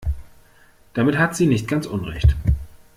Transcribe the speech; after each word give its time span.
Damit 0.95 1.19
hat 1.19 1.35
sie 1.35 1.45
nicht 1.45 1.67
ganz 1.67 1.85
Unrecht. 1.85 2.35